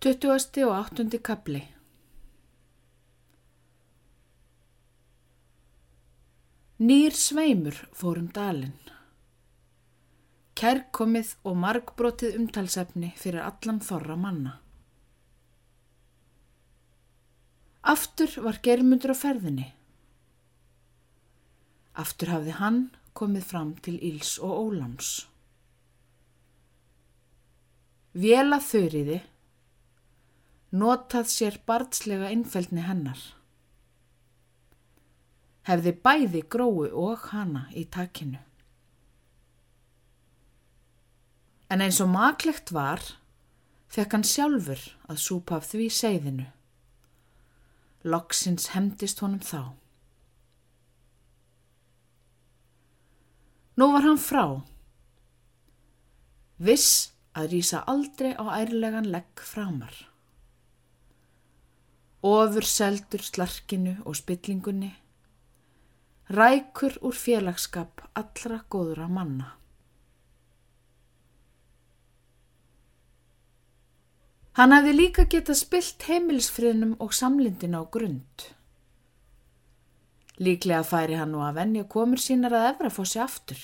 20. 0.00 0.62
og 0.62 0.76
8. 0.94 1.18
kapli 1.18 1.58
Nýr 6.78 7.14
sveimur 7.18 7.80
fórum 7.98 8.28
dalinn. 8.30 8.76
Kærkomið 10.54 11.32
og 11.42 11.56
margbrotið 11.64 12.36
umtalsefni 12.38 13.08
fyrir 13.18 13.42
allan 13.42 13.80
þorra 13.82 14.14
manna. 14.22 14.52
Aftur 17.82 18.36
var 18.44 18.60
germundur 18.62 19.10
á 19.10 19.16
ferðinni. 19.18 19.66
Aftur 22.04 22.30
hafði 22.36 22.54
hann 22.60 22.78
komið 23.18 23.48
fram 23.50 23.74
til 23.82 23.96
Íls 23.98 24.36
og 24.38 24.54
Óláms. 24.60 25.10
Vela 28.14 28.60
þurriði, 28.62 29.18
notað 30.72 31.28
sér 31.32 31.60
barnslega 31.66 32.30
innfældni 32.34 32.84
hennar 32.84 33.20
hefði 35.68 35.92
bæði 36.04 36.42
gróu 36.48 36.86
og 36.96 37.26
hana 37.28 37.66
í 37.76 37.84
takinu. 37.92 38.40
En 41.68 41.84
eins 41.84 41.98
og 42.00 42.08
maklegt 42.08 42.72
var, 42.72 43.02
fekk 43.92 44.16
hann 44.16 44.24
sjálfur 44.24 44.80
að 45.12 45.20
súpa 45.20 45.58
af 45.58 45.68
því 45.68 45.90
seiðinu. 45.92 46.46
Loksins 48.08 48.70
hemdist 48.72 49.20
honum 49.20 49.44
þá. 49.44 49.76
Nú 53.78 53.92
var 53.92 54.06
hann 54.08 54.20
frá. 54.22 54.44
Viss 56.58 57.12
að 57.36 57.52
rýsa 57.52 57.84
aldrei 57.92 58.32
á 58.32 58.44
ærlegan 58.56 59.12
legg 59.12 59.44
framar. 59.44 59.92
Ofur 62.22 62.66
seldur 62.66 63.22
slarkinu 63.22 63.98
og 64.04 64.16
spillingunni 64.18 64.94
rækur 66.28 66.98
úr 67.00 67.16
félagskap 67.16 68.02
allra 68.14 68.60
góðra 68.68 69.06
manna. 69.08 69.54
Hann 74.58 74.74
hefði 74.74 74.92
líka 74.92 75.24
getað 75.30 75.60
spilt 75.62 76.04
heimilisfriðnum 76.10 76.96
og 77.00 77.14
samlindin 77.16 77.78
á 77.78 77.82
grund. 77.86 78.44
Líklega 80.38 80.84
færi 80.84 81.16
hann 81.16 81.32
nú 81.32 81.40
að 81.46 81.62
venja 81.62 81.88
komur 81.88 82.20
sínar 82.20 82.52
að 82.52 82.68
efra 82.74 82.92
fósi 82.92 83.22
aftur. 83.22 83.58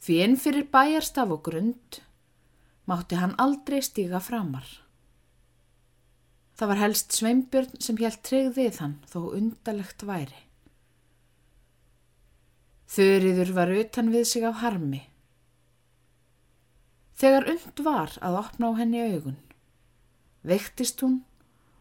Því 0.00 0.16
inn 0.24 0.36
fyrir 0.40 0.66
bæjarstaf 0.72 1.30
og 1.30 1.44
grund 1.44 2.00
mátti 2.90 3.20
hann 3.20 3.36
aldrei 3.38 3.84
stíga 3.84 4.18
framar. 4.18 4.64
Það 6.60 6.68
var 6.68 6.80
helst 6.82 7.14
Sveinbjörn 7.16 7.78
sem 7.80 7.96
helt 8.02 8.20
treyð 8.20 8.50
við 8.58 8.78
hann 8.82 8.98
þó 9.08 9.20
undalegt 9.32 10.02
væri. 10.04 10.42
Þurriður 12.92 13.52
var 13.56 13.72
utan 13.72 14.10
við 14.12 14.26
sig 14.28 14.44
af 14.44 14.58
harmi. 14.60 15.00
Þegar 17.16 17.48
und 17.54 17.80
var 17.86 18.12
að 18.20 18.36
opna 18.42 18.68
á 18.68 18.72
henni 18.76 19.00
augun, 19.06 19.40
veiktist 20.44 21.00
hún 21.00 21.22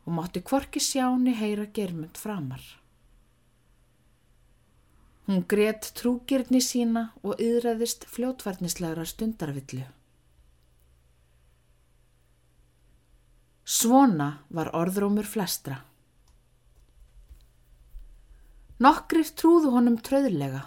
og 0.06 0.16
mátti 0.16 0.46
kvorki 0.48 0.80
sjáni 0.80 1.36
heyra 1.36 1.68
germund 1.76 2.16
framar. 2.16 2.64
Hún 5.28 5.44
greitt 5.44 5.92
trúgirni 6.00 6.64
sína 6.64 7.10
og 7.20 7.36
yðræðist 7.36 8.08
fljótvarnislegra 8.16 9.04
stundarvillu. 9.12 9.90
Svona 13.80 14.42
var 14.52 14.74
orðrómur 14.76 15.28
flestra. 15.30 15.78
Nokkrir 18.84 19.30
trúðu 19.40 19.70
honum 19.72 19.96
tröðlega 20.04 20.66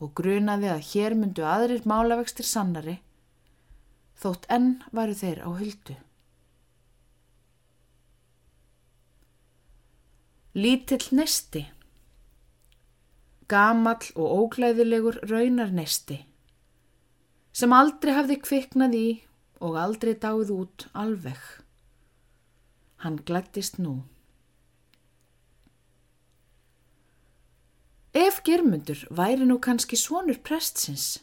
og 0.00 0.14
grunaði 0.16 0.70
að 0.72 0.86
hér 0.90 1.16
myndu 1.18 1.44
aðrir 1.44 1.84
málavextir 1.88 2.46
sannari, 2.48 2.94
þótt 4.16 4.46
enn 4.56 4.70
varu 4.96 5.16
þeir 5.18 5.42
á 5.44 5.48
huldu. 5.58 5.96
Lítill 10.56 11.08
nesti, 11.18 11.66
gamall 13.50 14.08
og 14.14 14.38
óglæðilegur 14.38 15.20
raunar 15.28 15.74
nesti, 15.74 16.22
sem 17.52 17.76
aldrei 17.76 18.14
hafði 18.16 18.40
kviknað 18.46 18.98
í 19.02 19.04
og 19.60 19.76
aldrei 19.84 20.14
dáið 20.16 20.54
út 20.56 20.88
alveg. 20.92 21.44
Hann 23.04 23.20
glættist 23.28 23.76
nú. 23.78 23.98
Ef 28.14 28.38
germundur 28.46 29.00
væri 29.10 29.44
nú 29.44 29.58
kannski 29.60 29.98
svonur 29.98 30.38
prestsins, 30.46 31.18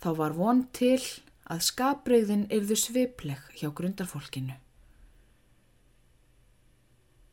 þá 0.00 0.08
var 0.20 0.36
von 0.38 0.62
til 0.72 1.02
að 1.50 1.64
skapbreyðin 1.66 2.46
yrðu 2.54 2.78
svipleg 2.78 3.42
hjá 3.58 3.68
grundarfólkinu. 3.74 4.54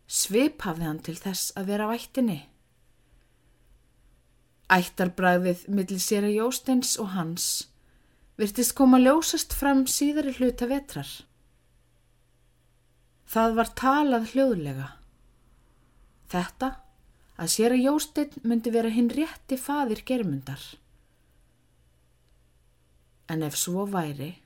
Svip 0.08 0.66
hafði 0.66 0.88
hann 0.88 1.02
til 1.06 1.16
þess 1.20 1.54
að 1.60 1.72
vera 1.72 1.88
vættinni. 1.92 2.40
Ættarbræðið 4.74 5.64
millir 5.72 6.02
sér 6.04 6.28
að 6.28 6.38
Jósteins 6.42 6.98
og 7.00 7.14
hans 7.14 7.48
virtist 8.40 8.76
koma 8.76 9.00
ljósast 9.00 9.54
fram 9.56 9.86
síðari 9.88 10.34
hluta 10.40 10.68
vetrar. 10.70 11.08
Það 13.28 13.56
var 13.58 13.72
talað 13.76 14.30
hljóðlega. 14.34 14.88
Þetta 16.32 16.70
að 17.38 17.52
sér 17.54 17.76
að 17.76 17.84
Jósteinn 17.86 18.46
myndi 18.48 18.74
vera 18.74 18.92
hinn 18.92 19.10
rétti 19.14 19.58
fadir 19.60 20.02
germundar. 20.08 20.62
En 23.28 23.44
ef 23.44 23.58
svo 23.60 23.84
væri, 23.92 24.38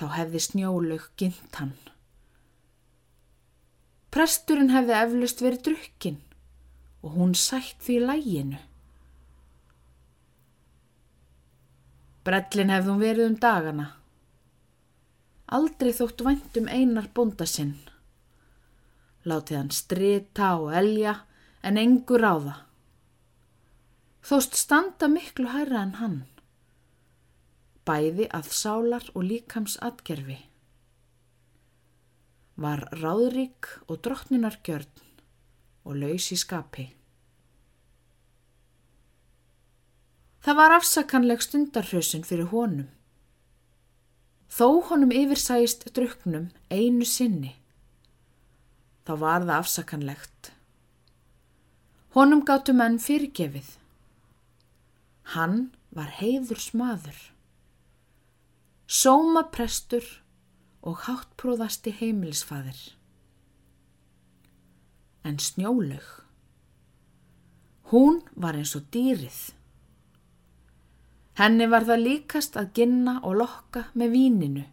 þá 0.00 0.06
hefði 0.16 0.40
snjólaug 0.46 1.10
gint 1.20 1.60
hann. 1.60 1.76
Presturinn 4.08 4.72
hefði 4.72 4.96
eflust 4.96 5.44
verið 5.44 5.64
drukkin 5.68 6.18
og 7.04 7.14
hún 7.14 7.36
sætt 7.36 7.76
því 7.84 7.98
læginu. 8.08 8.62
Brellin 12.24 12.72
hefði 12.72 12.92
hún 12.92 13.04
verið 13.04 13.28
um 13.28 13.38
dagana. 13.40 13.86
Aldrei 15.48 15.94
þótt 15.96 16.24
vænt 16.26 16.56
um 16.60 16.66
einar 16.68 17.08
bónda 17.16 17.46
sinn. 17.48 17.78
Látið 19.24 19.56
hann 19.56 19.70
strita 19.72 20.50
og 20.60 20.74
elja 20.76 21.14
en 21.64 21.80
engur 21.80 22.24
á 22.24 22.34
það. 22.36 22.58
Þóst 24.28 24.58
standa 24.60 25.08
miklu 25.08 25.48
hærra 25.48 25.80
en 25.86 25.94
hann, 26.02 26.18
bæði 27.88 28.26
að 28.36 28.50
sálar 28.52 29.06
og 29.14 29.24
líkams 29.24 29.78
atgerfi. 29.80 30.36
Var 32.60 32.84
ráðrík 33.00 33.70
og 33.86 34.02
drottninar 34.04 34.58
gjörn 34.66 35.04
og 35.88 35.96
laus 35.96 36.28
í 36.34 36.36
skapi. 36.36 36.90
Það 40.44 40.60
var 40.60 40.76
afsakanleg 40.76 41.42
stundarhausin 41.44 42.26
fyrir 42.26 42.52
honum. 42.52 42.90
Þó 44.58 44.82
honum 44.88 45.12
yfirsæist 45.14 45.84
druknum 45.94 46.48
einu 46.74 47.06
sinni. 47.06 47.52
Þá 49.06 49.12
var 49.22 49.44
það 49.44 49.52
afsakanlegt. 49.54 50.48
Honum 52.16 52.42
gáttu 52.42 52.74
menn 52.74 52.96
fyrirgefið. 52.98 53.68
Hann 55.36 55.68
var 55.94 56.10
heiður 56.18 56.58
smaður. 56.58 57.20
Sóma 58.90 59.44
prestur 59.54 60.02
og 60.82 61.04
háttpróðasti 61.06 61.92
heimilisfadir. 62.00 62.80
En 65.22 65.38
snjólaug. 65.38 66.08
Hún 67.92 68.24
var 68.34 68.58
eins 68.58 68.74
og 68.74 68.90
dýrið. 68.90 69.38
Henni 71.38 71.68
var 71.70 71.86
það 71.86 72.02
líkast 72.02 72.56
að 72.58 72.72
ginna 72.74 73.20
og 73.22 73.38
lokka 73.38 73.84
með 73.94 74.14
víninu. 74.16 74.64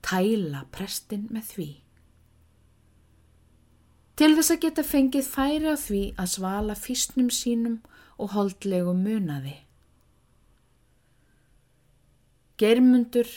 Tæla 0.00 0.64
prestin 0.72 1.26
með 1.28 1.50
því. 1.52 1.70
Til 4.16 4.30
þess 4.36 4.52
að 4.54 4.62
geta 4.64 4.84
fengið 4.84 5.28
færi 5.28 5.68
á 5.68 5.76
því 5.80 6.00
að 6.20 6.30
svala 6.34 6.76
físnum 6.76 7.28
sínum 7.32 7.76
og 8.20 8.32
holdlegum 8.34 9.04
munaði. 9.04 9.54
Germundur 12.60 13.28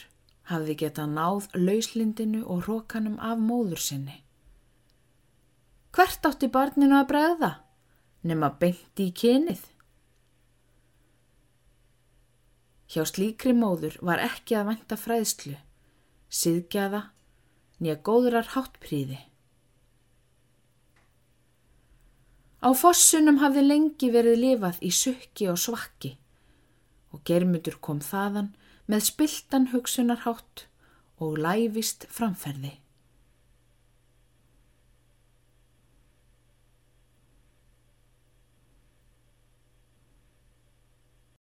hafði 0.51 0.75
geta 0.79 1.05
náð 1.07 1.47
lauslindinu 1.55 2.43
og 2.43 2.65
hrókanum 2.65 3.19
af 3.19 3.39
móður 3.39 3.79
sinni. 3.79 4.17
Hvert 5.95 6.25
átti 6.27 6.49
barninu 6.51 6.97
að 6.99 7.09
bregða? 7.11 7.51
Nefn 8.23 8.47
að 8.47 8.59
beinti 8.63 9.07
í 9.11 9.15
kynið. 9.15 9.72
Hjá 12.93 13.07
slíkri 13.09 13.55
móður 13.57 13.97
var 14.05 14.21
ekki 14.21 14.59
að 14.59 14.67
venda 14.69 14.97
fræðslu 14.99 15.55
siðgjaða, 16.33 17.03
nýja 17.81 17.99
góðrar 18.05 18.49
háttpríði. 18.55 19.19
Á 22.63 22.69
fossunum 22.79 23.41
hafði 23.43 23.65
lengi 23.65 24.09
verið 24.13 24.39
lifað 24.39 24.79
í 24.87 24.91
sukki 24.95 25.49
og 25.51 25.59
svakki 25.59 26.15
og 27.13 27.21
germutur 27.27 27.75
kom 27.83 27.99
þaðan 28.01 28.53
með 28.89 29.09
spiltan 29.09 29.67
hugsunarhátt 29.73 30.65
og 31.21 31.37
læfist 31.43 32.07
framferði. 32.09 32.77